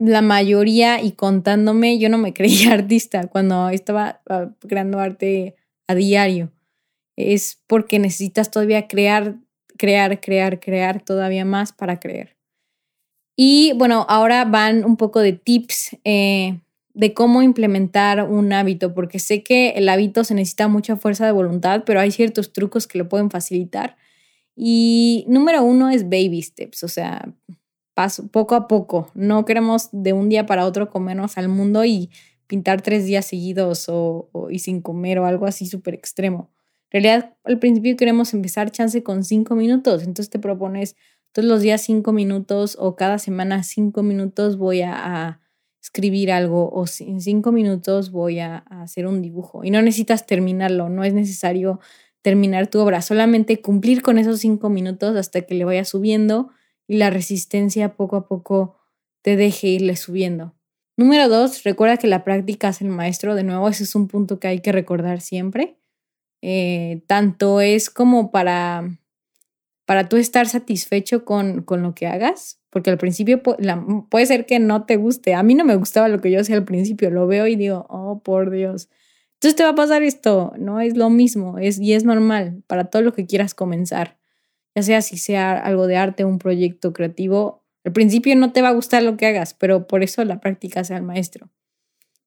la 0.00 0.20
mayoría 0.20 1.00
y 1.00 1.12
contándome, 1.12 2.00
yo 2.00 2.08
no 2.08 2.18
me 2.18 2.32
creía 2.34 2.72
artista 2.72 3.28
cuando 3.28 3.68
estaba 3.68 4.20
ah, 4.28 4.50
creando 4.58 4.98
arte 4.98 5.54
a 5.86 5.94
diario. 5.94 6.50
Es 7.14 7.62
porque 7.68 8.00
necesitas 8.00 8.50
todavía 8.50 8.88
crear, 8.88 9.36
crear, 9.78 10.20
crear, 10.20 10.58
crear 10.58 11.00
todavía 11.00 11.44
más 11.44 11.72
para 11.72 12.00
creer. 12.00 12.36
Y 13.36 13.74
bueno, 13.76 14.04
ahora 14.08 14.44
van 14.44 14.84
un 14.84 14.96
poco 14.96 15.20
de 15.20 15.34
tips 15.34 15.96
eh, 16.02 16.58
de 16.94 17.14
cómo 17.14 17.42
implementar 17.42 18.24
un 18.24 18.52
hábito, 18.52 18.92
porque 18.92 19.20
sé 19.20 19.44
que 19.44 19.68
el 19.76 19.88
hábito 19.88 20.24
se 20.24 20.34
necesita 20.34 20.66
mucha 20.66 20.96
fuerza 20.96 21.26
de 21.26 21.30
voluntad, 21.30 21.84
pero 21.86 22.00
hay 22.00 22.10
ciertos 22.10 22.52
trucos 22.52 22.88
que 22.88 22.98
lo 22.98 23.08
pueden 23.08 23.30
facilitar. 23.30 23.96
Y 24.54 25.24
número 25.28 25.62
uno 25.64 25.88
es 25.90 26.04
baby 26.04 26.42
steps, 26.42 26.84
o 26.84 26.88
sea, 26.88 27.34
paso, 27.94 28.28
poco 28.28 28.54
a 28.54 28.68
poco. 28.68 29.10
No 29.14 29.44
queremos 29.44 29.88
de 29.92 30.12
un 30.12 30.28
día 30.28 30.46
para 30.46 30.66
otro 30.66 30.90
comernos 30.90 31.38
al 31.38 31.48
mundo 31.48 31.84
y 31.84 32.10
pintar 32.46 32.82
tres 32.82 33.06
días 33.06 33.24
seguidos 33.26 33.86
o, 33.88 34.28
y 34.50 34.58
sin 34.58 34.82
comer 34.82 35.18
o 35.18 35.26
algo 35.26 35.46
así 35.46 35.66
súper 35.66 35.94
extremo. 35.94 36.50
En 36.90 37.02
realidad, 37.02 37.34
al 37.44 37.58
principio 37.58 37.96
queremos 37.96 38.34
empezar 38.34 38.70
chance 38.70 39.02
con 39.02 39.24
cinco 39.24 39.54
minutos, 39.54 40.02
entonces 40.02 40.28
te 40.28 40.38
propones 40.38 40.94
todos 41.32 41.48
los 41.48 41.62
días 41.62 41.80
cinco 41.80 42.12
minutos 42.12 42.76
o 42.78 42.94
cada 42.94 43.18
semana 43.18 43.62
cinco 43.62 44.02
minutos 44.02 44.58
voy 44.58 44.82
a, 44.82 45.40
escribir 45.80 46.30
algo 46.30 46.68
o 46.68 46.84
en 47.00 47.20
cinco 47.20 47.50
minutos 47.50 48.12
voy 48.12 48.38
a, 48.38 48.58
hacer 48.58 49.06
un 49.06 49.22
dibujo. 49.22 49.64
Y 49.64 49.70
no 49.70 49.80
necesitas 49.82 50.26
terminarlo, 50.26 50.88
no 50.90 51.04
es 51.04 51.14
necesario 51.14 51.80
terminar 52.22 52.68
tu 52.68 52.80
obra, 52.80 53.02
solamente 53.02 53.60
cumplir 53.60 54.02
con 54.02 54.18
esos 54.18 54.40
cinco 54.40 54.70
minutos 54.70 55.16
hasta 55.16 55.42
que 55.42 55.54
le 55.54 55.64
vaya 55.64 55.84
subiendo 55.84 56.50
y 56.86 56.96
la 56.96 57.10
resistencia 57.10 57.94
poco 57.94 58.16
a 58.16 58.26
poco 58.26 58.76
te 59.22 59.36
deje 59.36 59.68
irle 59.68 59.96
subiendo. 59.96 60.54
Número 60.96 61.28
dos, 61.28 61.64
recuerda 61.64 61.96
que 61.96 62.06
la 62.06 62.24
práctica 62.24 62.68
es 62.68 62.80
el 62.80 62.88
maestro. 62.88 63.34
De 63.34 63.44
nuevo, 63.44 63.68
ese 63.68 63.84
es 63.84 63.94
un 63.94 64.08
punto 64.08 64.38
que 64.38 64.48
hay 64.48 64.60
que 64.60 64.72
recordar 64.72 65.20
siempre. 65.20 65.78
Eh, 66.42 67.02
tanto 67.06 67.60
es 67.60 67.88
como 67.90 68.30
para 68.30 68.98
para 69.84 70.08
tú 70.08 70.16
estar 70.16 70.48
satisfecho 70.48 71.24
con, 71.24 71.62
con 71.62 71.82
lo 71.82 71.94
que 71.94 72.06
hagas, 72.06 72.60
porque 72.70 72.90
al 72.90 72.98
principio 72.98 73.42
puede 73.42 74.26
ser 74.26 74.46
que 74.46 74.58
no 74.58 74.86
te 74.86 74.96
guste. 74.96 75.34
A 75.34 75.42
mí 75.42 75.54
no 75.54 75.64
me 75.64 75.76
gustaba 75.76 76.08
lo 76.08 76.20
que 76.20 76.30
yo 76.30 76.40
hacía 76.40 76.56
al 76.56 76.64
principio, 76.64 77.10
lo 77.10 77.26
veo 77.26 77.46
y 77.46 77.56
digo, 77.56 77.86
oh, 77.90 78.22
por 78.22 78.50
Dios. 78.50 78.88
Entonces 79.42 79.56
te 79.56 79.64
va 79.64 79.70
a 79.70 79.74
pasar 79.74 80.04
esto, 80.04 80.52
no 80.56 80.80
es 80.80 80.96
lo 80.96 81.10
mismo, 81.10 81.58
es, 81.58 81.80
y 81.80 81.94
es 81.94 82.04
normal 82.04 82.62
para 82.68 82.84
todo 82.84 83.02
lo 83.02 83.12
que 83.12 83.26
quieras 83.26 83.54
comenzar, 83.54 84.16
ya 84.76 84.84
sea 84.84 85.02
si 85.02 85.16
sea 85.16 85.58
algo 85.58 85.88
de 85.88 85.96
arte, 85.96 86.24
un 86.24 86.38
proyecto 86.38 86.92
creativo. 86.92 87.64
Al 87.82 87.92
principio 87.92 88.36
no 88.36 88.52
te 88.52 88.62
va 88.62 88.68
a 88.68 88.72
gustar 88.72 89.02
lo 89.02 89.16
que 89.16 89.26
hagas, 89.26 89.52
pero 89.54 89.88
por 89.88 90.04
eso 90.04 90.24
la 90.24 90.38
práctica 90.38 90.84
sea 90.84 90.96
el 90.96 91.02
maestro. 91.02 91.50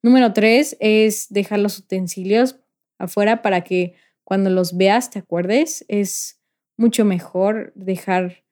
Número 0.04 0.34
tres 0.34 0.76
es 0.82 1.28
dejar 1.30 1.60
los 1.60 1.80
utensilios 1.80 2.58
afuera 2.98 3.42
para 3.42 3.62
que 3.62 3.96
cuando 4.26 4.50
los 4.50 4.76
veas 4.76 5.10
te 5.10 5.20
acuerdes. 5.20 5.86
Es 5.88 6.42
mucho 6.76 7.06
mejor 7.06 7.72
dejar 7.76 8.44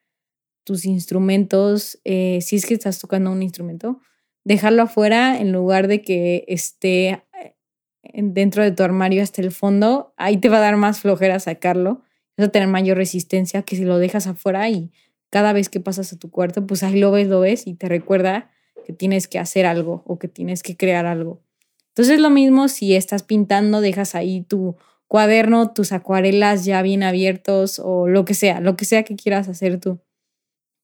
tus 0.64 0.86
instrumentos, 0.86 2.00
eh, 2.06 2.40
si 2.40 2.56
es 2.56 2.66
que 2.66 2.76
estás 2.76 3.00
tocando 3.00 3.30
un 3.30 3.44
instrumento, 3.44 4.00
dejarlo 4.46 4.84
afuera 4.84 5.38
en 5.38 5.52
lugar 5.52 5.90
de 5.90 6.02
que 6.02 6.46
esté 6.48 7.24
dentro 8.14 8.64
de 8.64 8.72
tu 8.72 8.84
armario 8.84 9.24
hasta 9.24 9.42
el 9.42 9.52
fondo, 9.52 10.14
ahí 10.18 10.38
te 10.38 10.50
va 10.50 10.58
a 10.58 10.62
dar 10.62 10.78
más 10.78 11.00
flojera 11.00 11.40
sacarlo, 11.40 12.02
vas 12.38 12.48
a 12.48 12.52
tener 12.52 12.68
mayor 12.68 12.98
resistencia 12.98 13.64
que 13.64 13.76
si 13.76 13.86
lo 13.86 13.98
dejas 13.98 14.28
afuera 14.28 14.70
y 14.70 14.92
cada 15.30 15.54
vez 15.54 15.70
que 15.70 15.80
pasas 15.80 16.14
a 16.14 16.20
tu 16.20 16.30
cuarto, 16.30 16.68
pues 16.68 16.84
ahí 16.84 17.00
lo 17.00 17.12
ves, 17.12 17.28
lo 17.28 17.40
ves 17.40 17.66
y 17.66 17.74
te 17.74 17.88
recuerda 17.88 18.52
que 18.86 18.94
tienes 18.94 19.28
que 19.28 19.40
hacer 19.40 19.66
algo 19.66 20.04
o 20.06 20.20
que 20.20 20.28
tienes 20.28 20.62
que 20.62 20.78
crear 20.78 21.06
algo. 21.06 21.42
Entonces 21.90 22.20
lo 22.20 22.30
mismo 22.30 22.68
si 22.68 22.96
estás 22.96 23.24
pintando, 23.24 23.82
dejas 23.82 24.16
ahí 24.16 24.42
tu 24.42 24.76
cuaderno, 25.08 25.72
tus 25.72 25.92
acuarelas 25.92 26.66
ya 26.66 26.82
bien 26.82 27.04
abiertos 27.04 27.80
o 27.80 28.08
lo 28.08 28.26
que 28.26 28.34
sea, 28.34 28.62
lo 28.62 28.76
que 28.76 28.86
sea 28.86 29.04
que 29.04 29.16
quieras 29.16 29.48
hacer 29.48 29.80
tú. 29.80 30.00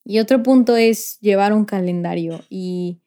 Y 0.06 0.20
otro 0.20 0.42
punto 0.44 0.78
es 0.78 1.20
llevar 1.20 1.54
un 1.54 1.66
calendario 1.66 2.42
y 2.50 3.02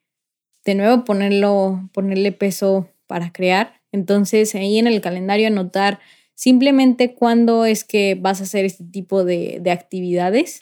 de 0.65 0.75
nuevo 0.75 1.05
ponerlo, 1.05 1.89
ponerle 1.93 2.33
peso 2.33 2.89
para 3.07 3.33
crear. 3.33 3.82
Entonces 3.93 4.55
ahí 4.55 4.79
en 4.79 4.87
el 4.87 5.01
calendario 5.01 5.47
anotar 5.47 6.01
simplemente 6.35 7.15
cuándo 7.15 7.65
es 7.65 7.85
que 7.85 8.17
vas 8.21 8.41
a 8.41 8.45
hacer 8.45 8.65
este 8.65 8.85
tipo 8.85 9.25
de, 9.25 9.63
actividades. 9.71 10.61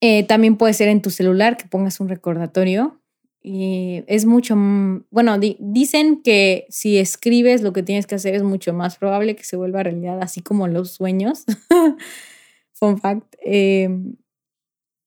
Eh, 0.00 0.24
también 0.24 0.56
puede 0.56 0.74
ser 0.74 0.88
en 0.88 1.02
tu 1.02 1.10
celular 1.10 1.56
que 1.56 1.66
pongas 1.66 2.00
un 2.00 2.08
recordatorio 2.08 3.00
y 3.42 4.04
es 4.08 4.26
mucho, 4.26 4.56
bueno, 5.10 5.38
dicen 5.38 6.22
que 6.22 6.66
si 6.70 6.98
escribes 6.98 7.62
lo 7.62 7.72
que 7.72 7.82
tienes 7.82 8.06
que 8.06 8.16
hacer 8.16 8.34
es 8.34 8.42
mucho 8.42 8.72
más 8.74 8.96
probable 8.96 9.36
que 9.36 9.44
se 9.44 9.56
vuelva 9.56 9.82
realidad, 9.82 10.20
así 10.20 10.40
como 10.40 10.66
los 10.66 10.90
sueños. 10.92 11.44
Fun 12.72 12.98
fact. 12.98 13.34
Em, 13.40 14.16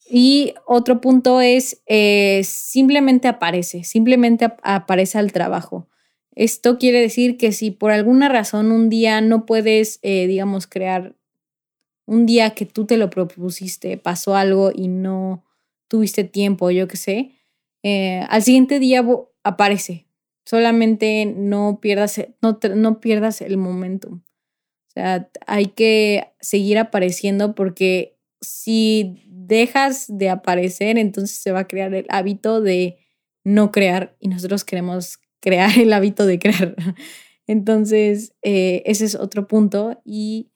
y 0.10 0.54
otro 0.66 1.02
punto 1.02 1.40
es, 1.42 1.82
eh, 1.88 2.42
simplemente 2.44 3.28
aparece, 3.28 3.84
simplemente 3.84 4.48
aparece 4.64 5.18
al 5.18 5.32
trabajo. 5.32 5.88
Esto 6.36 6.78
quiere 6.78 7.02
decir 7.02 7.38
que 7.38 7.52
si 7.52 7.72
por 7.72 7.92
alguna 7.92 8.30
razón 8.30 8.72
un 8.72 8.90
día 8.90 9.22
no 9.22 9.46
puedes, 9.46 10.00
eh, 10.02 10.28
digamos, 10.28 10.68
crear, 10.68 11.16
un 12.06 12.26
día 12.26 12.52
que 12.52 12.66
tú 12.66 12.86
te 12.86 12.98
lo 12.98 13.10
propusiste, 13.10 13.98
pasó 13.98 14.36
algo 14.36 14.72
y 14.74 14.88
no 14.88 15.46
tuviste 15.88 16.24
tiempo, 16.24 16.72
yo 16.72 16.88
qué 16.88 16.98
sé, 16.98 17.32
eh, 17.84 18.26
al 18.30 18.44
siguiente 18.44 18.80
día 18.80 19.06
aparece. 19.44 20.08
Solamente 20.46 21.26
no 21.26 21.80
pierdas, 21.82 22.18
e, 22.18 22.36
no, 22.42 22.60
no 22.76 23.00
pierdas 23.00 23.42
el 23.42 23.58
momentum. 23.58 24.22
O 24.88 24.92
sea, 24.94 25.30
hay 25.48 25.68
que 25.68 26.34
seguir 26.42 26.78
apareciendo 26.80 27.56
porque 27.56 28.18
si 28.42 29.24
dejas 29.28 30.06
de 30.10 30.30
aparecer, 30.30 30.98
entonces 30.98 31.38
se 31.38 31.52
va 31.52 31.62
a 31.62 31.68
crear 31.68 31.94
el 31.94 32.06
hábito 32.10 32.62
de 32.62 32.98
no 33.44 33.72
crear 33.72 34.16
y 34.20 34.28
nosotros 34.28 34.66
queremos 34.66 35.20
crear 35.42 35.78
el 35.78 35.92
hábito 35.92 36.26
de 36.26 36.40
crear. 36.40 36.76
Entonces, 37.48 38.34
eh, 38.44 38.84
ese 38.86 39.06
es 39.06 39.16
otro 39.16 39.48
punto. 39.48 40.02
Y 40.06 40.52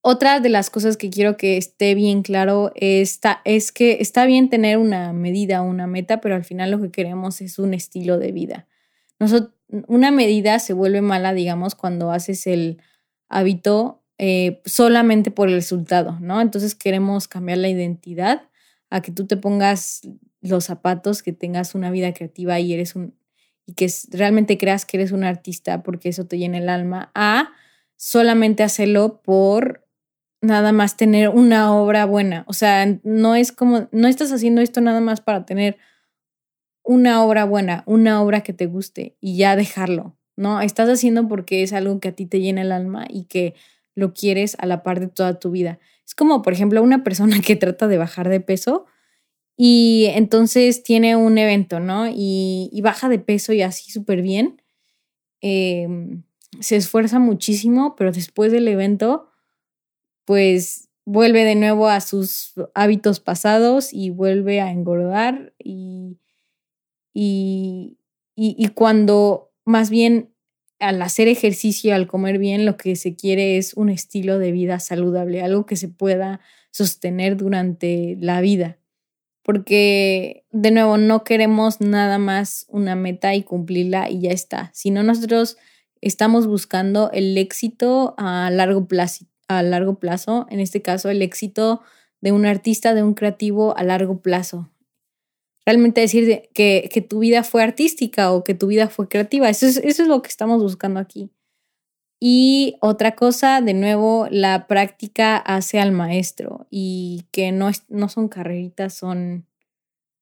otra 0.00 0.40
de 0.40 0.48
las 0.48 0.70
cosas 0.70 0.96
que 0.96 1.10
quiero 1.10 1.36
que 1.36 1.56
esté 1.56 1.94
bien 1.94 2.22
claro 2.22 2.72
está, 2.76 3.42
es 3.44 3.72
que 3.72 3.98
está 4.00 4.24
bien 4.24 4.48
tener 4.48 4.78
una 4.78 5.12
medida, 5.12 5.62
una 5.62 5.86
meta, 5.86 6.20
pero 6.20 6.36
al 6.36 6.44
final 6.44 6.70
lo 6.70 6.80
que 6.80 6.90
queremos 6.90 7.40
es 7.40 7.58
un 7.58 7.74
estilo 7.74 8.18
de 8.18 8.32
vida. 8.32 8.68
una 9.88 10.10
medida 10.10 10.58
se 10.60 10.72
vuelve 10.72 11.02
mala, 11.02 11.34
digamos, 11.34 11.74
cuando 11.74 12.12
haces 12.12 12.46
el 12.46 12.80
hábito 13.28 14.04
eh, 14.18 14.62
solamente 14.64 15.30
por 15.30 15.48
el 15.48 15.54
resultado, 15.54 16.18
¿no? 16.20 16.40
Entonces 16.40 16.74
queremos 16.74 17.28
cambiar 17.28 17.58
la 17.58 17.68
identidad 17.68 18.48
a 18.88 19.02
que 19.02 19.12
tú 19.12 19.26
te 19.26 19.36
pongas 19.36 20.02
los 20.40 20.64
zapatos, 20.64 21.22
que 21.22 21.32
tengas 21.32 21.74
una 21.74 21.90
vida 21.90 22.14
creativa 22.14 22.58
y 22.60 22.72
eres 22.72 22.94
un 22.96 23.14
y 23.66 23.74
que 23.74 23.88
realmente 24.12 24.58
creas 24.58 24.86
que 24.86 24.96
eres 24.96 25.12
un 25.12 25.24
artista 25.24 25.82
porque 25.82 26.08
eso 26.08 26.26
te 26.26 26.38
llena 26.38 26.58
el 26.58 26.68
alma, 26.68 27.10
a 27.14 27.50
solamente 27.96 28.62
hacerlo 28.62 29.20
por 29.22 29.86
nada 30.40 30.72
más 30.72 30.96
tener 30.96 31.28
una 31.28 31.74
obra 31.74 32.06
buena. 32.06 32.44
O 32.46 32.52
sea, 32.52 32.86
no 33.02 33.34
es 33.34 33.52
como, 33.52 33.88
no 33.90 34.08
estás 34.08 34.32
haciendo 34.32 34.60
esto 34.60 34.80
nada 34.80 35.00
más 35.00 35.20
para 35.20 35.44
tener 35.44 35.76
una 36.84 37.24
obra 37.24 37.44
buena, 37.44 37.82
una 37.86 38.22
obra 38.22 38.42
que 38.42 38.52
te 38.52 38.66
guste 38.66 39.16
y 39.20 39.36
ya 39.36 39.56
dejarlo, 39.56 40.16
¿no? 40.36 40.60
Estás 40.60 40.88
haciendo 40.88 41.26
porque 41.26 41.62
es 41.62 41.72
algo 41.72 41.98
que 41.98 42.08
a 42.08 42.12
ti 42.12 42.26
te 42.26 42.40
llena 42.40 42.62
el 42.62 42.70
alma 42.70 43.06
y 43.08 43.24
que 43.24 43.54
lo 43.96 44.14
quieres 44.14 44.56
a 44.60 44.66
la 44.66 44.84
par 44.84 45.00
de 45.00 45.08
toda 45.08 45.40
tu 45.40 45.50
vida. 45.50 45.80
Es 46.06 46.14
como, 46.14 46.42
por 46.42 46.52
ejemplo, 46.52 46.82
una 46.82 47.02
persona 47.04 47.40
que 47.40 47.56
trata 47.56 47.88
de 47.88 47.98
bajar 47.98 48.28
de 48.28 48.40
peso 48.40 48.86
y 49.56 50.06
entonces 50.14 50.82
tiene 50.82 51.16
un 51.16 51.38
evento, 51.38 51.80
¿no? 51.80 52.06
Y, 52.08 52.70
baja 52.82 53.08
de 53.08 53.18
peso 53.18 53.52
y 53.52 53.62
así 53.62 53.90
súper 53.90 54.22
bien. 54.22 54.62
Em, 55.40 56.22
se 56.60 56.76
esfuerza 56.76 57.18
muchísimo, 57.18 57.96
pero 57.96 58.12
después 58.12 58.52
del 58.52 58.68
evento 58.68 59.30
pues 60.26 60.90
vuelve 61.06 61.44
de 61.44 61.54
nuevo 61.54 61.88
a 61.88 62.00
sus 62.00 62.52
hábitos 62.74 63.20
pasados 63.20 63.92
y 63.92 64.10
vuelve 64.10 64.60
a 64.60 64.70
engordar 64.72 65.54
y, 65.58 66.18
y, 67.14 67.96
y, 68.34 68.68
cuando 68.68 69.52
más 69.64 69.88
bien 69.88 70.34
al 70.78 71.00
hacer 71.00 71.28
ejercicio, 71.28 71.94
al 71.94 72.06
comer 72.06 72.38
bien, 72.38 72.66
lo 72.66 72.76
que 72.76 72.96
se 72.96 73.14
quiere 73.16 73.56
es 73.56 73.72
un 73.74 73.88
estilo 73.88 74.38
de 74.38 74.52
vida 74.52 74.78
saludable, 74.80 75.42
algo 75.42 75.64
que 75.64 75.76
se 75.76 75.88
pueda 75.88 76.40
sostener 76.70 77.36
durante 77.36 78.16
la 78.20 78.40
vida. 78.42 78.78
Porque, 79.46 80.44
de 80.50 80.72
nuevo, 80.72 80.98
no 80.98 81.22
queremos 81.22 81.80
nada 81.80 82.18
más 82.18 82.66
una 82.68 82.96
meta 82.96 83.32
y 83.36 83.44
cumplirla 83.44 84.10
y 84.10 84.22
ya 84.22 84.32
está, 84.32 84.72
sino 84.74 85.04
nosotros 85.04 85.56
estamos 86.00 86.48
buscando 86.48 87.12
el 87.12 87.38
éxito 87.38 88.16
a 88.18 88.50
largo 88.50 88.88
plazo, 88.88 89.26
a 89.46 89.62
largo 89.62 90.00
plazo, 90.00 90.48
en 90.50 90.58
este 90.58 90.82
caso 90.82 91.10
el 91.10 91.22
éxito 91.22 91.80
de 92.20 92.32
un 92.32 92.44
artista, 92.44 92.92
de 92.92 93.04
un 93.04 93.14
creativo 93.14 93.76
a 93.76 93.84
largo 93.84 94.20
plazo. 94.20 94.68
Realmente 95.64 96.00
decir 96.00 96.48
que, 96.52 96.90
que 96.92 97.00
tu 97.00 97.20
vida 97.20 97.44
fue 97.44 97.62
artística 97.62 98.32
o 98.32 98.42
que 98.42 98.54
tu 98.54 98.66
vida 98.66 98.88
fue 98.88 99.06
creativa, 99.06 99.48
eso 99.48 99.66
es, 99.66 99.76
eso 99.76 100.02
es 100.02 100.08
lo 100.08 100.22
que 100.22 100.28
estamos 100.28 100.60
buscando 100.60 100.98
aquí. 100.98 101.30
Y 102.18 102.78
otra 102.80 103.14
cosa, 103.14 103.60
de 103.60 103.74
nuevo, 103.74 104.26
la 104.30 104.66
práctica 104.66 105.36
hace 105.36 105.80
al 105.80 105.92
maestro 105.92 106.66
y 106.70 107.26
que 107.30 107.52
no, 107.52 107.70
no 107.88 108.08
son 108.08 108.28
carreritas, 108.28 108.94
son... 108.94 109.46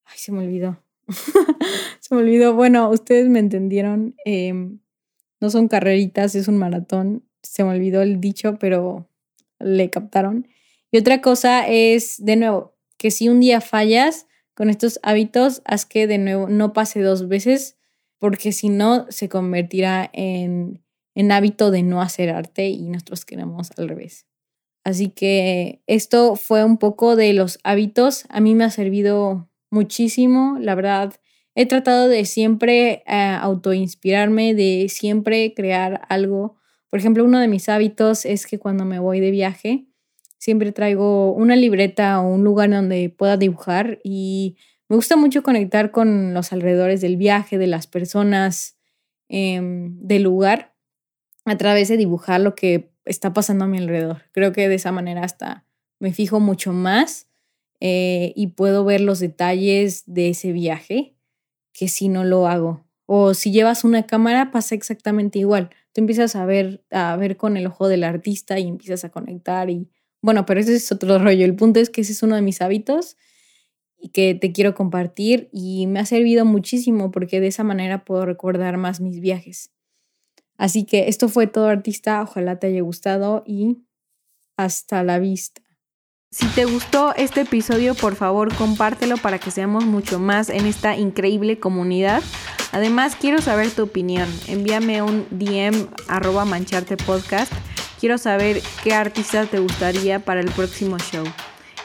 Ay, 0.04 0.18
se 0.18 0.32
me 0.32 0.40
olvidó. 0.40 0.82
se 2.00 2.14
me 2.14 2.20
olvidó. 2.20 2.54
Bueno, 2.54 2.90
ustedes 2.90 3.28
me 3.28 3.38
entendieron. 3.38 4.16
Em, 4.24 4.80
no 5.40 5.50
son 5.50 5.68
carreritas, 5.68 6.34
es 6.34 6.48
un 6.48 6.58
maratón. 6.58 7.24
Se 7.42 7.62
me 7.62 7.70
olvidó 7.70 8.02
el 8.02 8.20
dicho, 8.20 8.58
pero 8.58 9.08
le 9.60 9.90
captaron. 9.90 10.48
Y 10.90 10.98
otra 10.98 11.20
cosa 11.20 11.66
es, 11.68 12.24
de 12.24 12.36
nuevo, 12.36 12.76
que 12.98 13.10
si 13.10 13.28
un 13.28 13.40
día 13.40 13.60
fallas 13.60 14.26
con 14.54 14.70
estos 14.70 15.00
hábitos, 15.02 15.62
haz 15.64 15.86
que 15.86 16.06
de 16.06 16.18
nuevo 16.18 16.48
no 16.48 16.72
pase 16.72 17.00
dos 17.00 17.28
veces, 17.28 17.76
porque 18.18 18.52
si 18.52 18.68
no, 18.68 19.06
se 19.10 19.28
convertirá 19.28 20.08
en 20.12 20.83
en 21.14 21.32
hábito 21.32 21.70
de 21.70 21.82
no 21.82 22.00
hacer 22.02 22.30
arte 22.30 22.68
y 22.68 22.88
nosotros 22.88 23.24
queremos 23.24 23.70
al 23.76 23.88
revés. 23.88 24.26
Así 24.84 25.08
que 25.08 25.82
esto 25.86 26.36
fue 26.36 26.62
un 26.64 26.76
poco 26.76 27.16
de 27.16 27.32
los 27.32 27.58
hábitos. 27.64 28.26
A 28.28 28.40
mí 28.40 28.54
me 28.54 28.64
ha 28.64 28.70
servido 28.70 29.48
muchísimo, 29.70 30.58
la 30.60 30.74
verdad. 30.74 31.14
He 31.54 31.66
tratado 31.66 32.08
de 32.08 32.24
siempre 32.26 33.02
eh, 33.06 33.38
autoinspirarme, 33.40 34.54
de 34.54 34.88
siempre 34.90 35.54
crear 35.54 36.02
algo. 36.08 36.56
Por 36.90 36.98
ejemplo, 36.98 37.24
uno 37.24 37.38
de 37.38 37.48
mis 37.48 37.68
hábitos 37.68 38.26
es 38.26 38.46
que 38.46 38.58
cuando 38.58 38.84
me 38.84 38.98
voy 38.98 39.20
de 39.20 39.30
viaje, 39.30 39.86
siempre 40.38 40.72
traigo 40.72 41.32
una 41.32 41.56
libreta 41.56 42.20
o 42.20 42.28
un 42.28 42.44
lugar 42.44 42.70
donde 42.70 43.08
pueda 43.08 43.38
dibujar 43.38 44.00
y 44.04 44.56
me 44.90 44.96
gusta 44.96 45.16
mucho 45.16 45.42
conectar 45.42 45.90
con 45.90 46.34
los 46.34 46.52
alrededores 46.52 47.00
del 47.00 47.16
viaje, 47.16 47.56
de 47.56 47.66
las 47.66 47.86
personas, 47.86 48.76
em, 49.28 49.98
del 50.00 50.24
lugar 50.24 50.73
a 51.44 51.56
través 51.56 51.88
de 51.88 51.96
dibujar 51.96 52.40
lo 52.40 52.54
que 52.54 52.90
está 53.04 53.32
pasando 53.32 53.64
a 53.64 53.68
mi 53.68 53.78
alrededor. 53.78 54.22
Creo 54.32 54.52
que 54.52 54.68
de 54.68 54.76
esa 54.76 54.92
manera 54.92 55.22
hasta 55.22 55.66
me 56.00 56.12
fijo 56.12 56.40
mucho 56.40 56.72
más 56.72 57.28
eh, 57.80 58.32
y 58.36 58.48
puedo 58.48 58.84
ver 58.84 59.00
los 59.00 59.20
detalles 59.20 60.04
de 60.06 60.30
ese 60.30 60.52
viaje 60.52 61.16
que 61.72 61.88
si 61.88 62.08
no 62.08 62.24
lo 62.24 62.46
hago. 62.46 62.86
O 63.06 63.34
si 63.34 63.52
llevas 63.52 63.84
una 63.84 64.06
cámara 64.06 64.50
pasa 64.50 64.74
exactamente 64.74 65.38
igual. 65.38 65.70
Tú 65.92 66.00
empiezas 66.00 66.36
a 66.36 66.46
ver, 66.46 66.82
a 66.90 67.16
ver 67.16 67.36
con 67.36 67.56
el 67.56 67.66
ojo 67.66 67.88
del 67.88 68.04
artista 68.04 68.58
y 68.58 68.68
empiezas 68.68 69.04
a 69.04 69.10
conectar 69.10 69.68
y 69.70 69.90
bueno, 70.22 70.46
pero 70.46 70.60
ese 70.60 70.74
es 70.74 70.90
otro 70.90 71.18
rollo. 71.18 71.44
El 71.44 71.54
punto 71.54 71.80
es 71.80 71.90
que 71.90 72.00
ese 72.00 72.12
es 72.12 72.22
uno 72.22 72.34
de 72.34 72.40
mis 72.40 72.62
hábitos 72.62 73.18
y 73.98 74.08
que 74.08 74.34
te 74.34 74.52
quiero 74.52 74.74
compartir 74.74 75.50
y 75.52 75.86
me 75.86 76.00
ha 76.00 76.06
servido 76.06 76.46
muchísimo 76.46 77.10
porque 77.10 77.40
de 77.40 77.48
esa 77.48 77.64
manera 77.64 78.06
puedo 78.06 78.24
recordar 78.24 78.78
más 78.78 79.02
mis 79.02 79.20
viajes. 79.20 79.70
Así 80.56 80.84
que 80.84 81.08
esto 81.08 81.28
fue 81.28 81.46
todo 81.46 81.66
artista, 81.66 82.22
ojalá 82.22 82.58
te 82.58 82.68
haya 82.68 82.82
gustado 82.82 83.42
y 83.46 83.84
hasta 84.56 85.02
la 85.02 85.18
vista. 85.18 85.62
Si 86.30 86.46
te 86.48 86.64
gustó 86.64 87.14
este 87.14 87.42
episodio, 87.42 87.94
por 87.94 88.16
favor 88.16 88.52
compártelo 88.56 89.16
para 89.16 89.38
que 89.38 89.52
seamos 89.52 89.84
mucho 89.84 90.18
más 90.18 90.48
en 90.48 90.66
esta 90.66 90.96
increíble 90.96 91.60
comunidad. 91.60 92.22
Además, 92.72 93.14
quiero 93.14 93.40
saber 93.40 93.70
tu 93.70 93.84
opinión. 93.84 94.28
Envíame 94.48 95.00
un 95.00 95.28
DM 95.30 95.86
arroba 96.08 96.44
mancharte 96.44 96.96
podcast. 96.96 97.52
Quiero 98.00 98.18
saber 98.18 98.60
qué 98.82 98.94
artista 98.94 99.46
te 99.46 99.60
gustaría 99.60 100.18
para 100.18 100.40
el 100.40 100.50
próximo 100.50 100.98
show. 100.98 101.24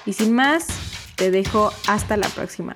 Y 0.08 0.14
sin 0.14 0.34
más, 0.34 0.66
te 1.16 1.30
dejo 1.30 1.72
hasta 1.86 2.18
la 2.18 2.28
próxima. 2.30 2.76